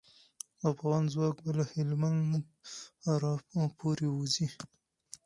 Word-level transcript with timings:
افغان 0.71 1.03
ځواک 1.13 1.37
به 1.43 1.51
له 1.57 1.65
هلمند 1.73 2.45
راپوری 3.21 4.07
وځي. 4.11 4.47